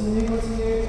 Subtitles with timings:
[0.00, 0.88] Continue, continue.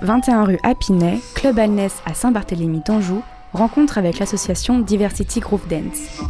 [0.00, 3.22] 21 rue Apinet, Club Alnès à Saint-Barthélemy d'Anjou,
[3.52, 6.22] rencontre avec l'association Diversity Groove Dance.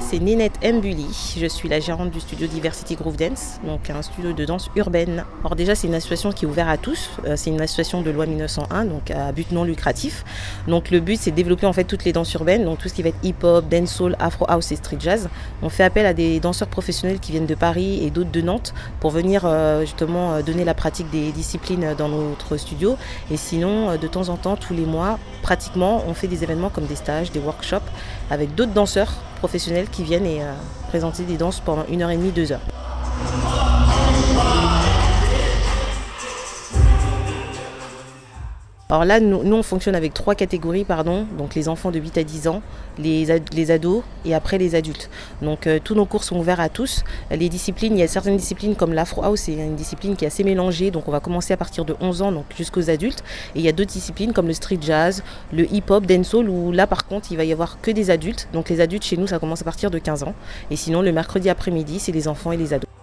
[0.00, 1.36] C'est Ninette Mbuli.
[1.38, 5.24] Je suis la gérante du studio Diversity Groove Dance, donc un studio de danse urbaine.
[5.40, 7.10] Alors déjà, c'est une association qui est ouverte à tous.
[7.24, 10.24] Euh, c'est une association de loi 1901, donc à but non lucratif.
[10.68, 12.94] Donc le but, c'est de développer en fait toutes les danses urbaines, donc tout ce
[12.94, 15.28] qui va être hip-hop, dancehall, afro house et street jazz.
[15.62, 18.74] On fait appel à des danseurs professionnels qui viennent de Paris et d'autres de Nantes
[19.00, 22.96] pour venir euh, justement euh, donner la pratique des disciplines dans notre studio.
[23.30, 26.86] Et sinon, de temps en temps, tous les mois, pratiquement, on fait des événements comme
[26.86, 27.88] des stages, des workshops
[28.30, 30.52] avec d'autres danseurs professionnels qui viennent et euh,
[30.88, 32.60] présenter des danses pendant une heure et demie, deux heures.
[38.88, 41.26] Alors là, nous, on fonctionne avec trois catégories, pardon.
[41.36, 42.62] Donc les enfants de 8 à 10 ans,
[42.98, 45.10] les ados et après les adultes.
[45.42, 47.02] Donc euh, tous nos cours sont ouverts à tous.
[47.32, 50.28] Les disciplines, il y a certaines disciplines comme l'afro house, c'est une discipline qui est
[50.28, 50.92] assez mélangée.
[50.92, 53.24] Donc on va commencer à partir de 11 ans, donc jusqu'aux adultes.
[53.56, 56.86] Et il y a d'autres disciplines comme le street jazz, le hip-hop, dancehall, où là
[56.86, 58.46] par contre, il va y avoir que des adultes.
[58.52, 60.34] Donc les adultes chez nous, ça commence à partir de 15 ans.
[60.70, 62.95] Et sinon, le mercredi après-midi, c'est les enfants et les ados.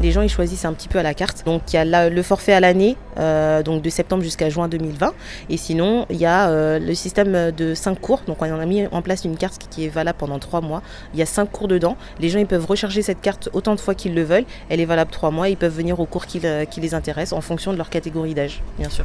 [0.00, 1.44] Les gens ils choisissent un petit peu à la carte.
[1.44, 5.12] Donc il y a le forfait à l'année, euh, donc de septembre jusqu'à juin 2020.
[5.50, 8.22] Et sinon il y a euh, le système de 5 cours.
[8.26, 10.82] Donc on a mis en place une carte qui est valable pendant 3 mois.
[11.12, 11.96] Il y a 5 cours dedans.
[12.18, 14.46] Les gens ils peuvent recharger cette carte autant de fois qu'ils le veulent.
[14.70, 15.48] Elle est valable 3 mois.
[15.50, 18.32] Ils peuvent venir aux cours qui, le- qui les intéressent en fonction de leur catégorie
[18.34, 19.04] d'âge, bien sûr.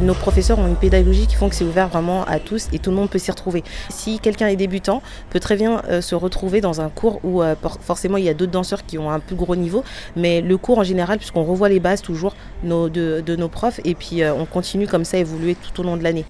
[0.00, 2.90] Nos professeurs ont une pédagogie qui font que c'est ouvert vraiment à tous et tout
[2.90, 3.64] le monde peut s'y retrouver.
[3.88, 7.54] Si quelqu'un est débutant, peut très bien euh, se retrouver dans un cours où euh,
[7.80, 10.78] forcément il y a d'autres danseurs qui ont un plus gros niveau, mais le cours
[10.78, 14.86] en général, puisqu'on revoit les bases toujours de nos profs et puis euh, on continue
[14.86, 16.26] comme ça à évoluer tout au long de l'année.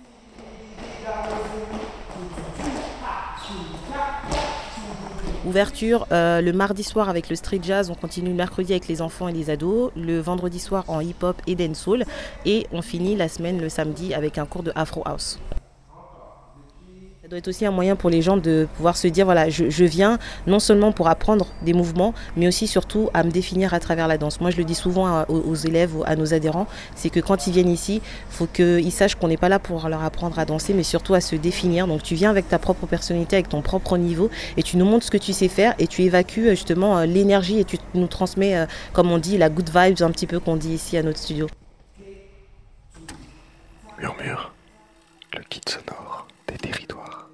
[5.47, 9.01] Ouverture euh, le mardi soir avec le street jazz, on continue le mercredi avec les
[9.01, 12.05] enfants et les ados, le vendredi soir en hip-hop et dancehall
[12.45, 15.39] et on finit la semaine le samedi avec un cours de afro house.
[17.26, 19.84] Ça doit être aussi un moyen pour les gens de pouvoir se dire voilà, je,
[19.84, 20.16] viens
[20.47, 24.16] non seulement pour apprendre des mouvements, mais aussi surtout à me définir à travers la
[24.16, 24.41] danse.
[24.41, 27.53] Moi, je le dis souvent aux, aux élèves, à nos adhérents, c'est que quand ils
[27.53, 30.72] viennent ici, il faut qu'ils sachent qu'on n'est pas là pour leur apprendre à danser,
[30.72, 31.88] mais surtout à se définir.
[31.88, 35.06] Donc, tu viens avec ta propre personnalité, avec ton propre niveau, et tu nous montres
[35.06, 38.06] ce que tu sais faire, et tu évacues euh, justement euh, l'énergie, et tu nous
[38.06, 41.03] transmets, euh, comme on dit, la good vibes un petit peu qu'on dit ici à
[41.03, 41.48] notre studio.
[43.98, 44.53] Murmure,
[45.37, 46.28] le kit sonore
[46.66, 47.31] territoire.